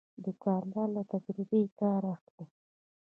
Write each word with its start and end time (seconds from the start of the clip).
دوکاندار 0.25 0.87
له 0.95 1.01
تجربې 1.11 1.61
کار 1.79 2.01
اخلي. 2.13 2.45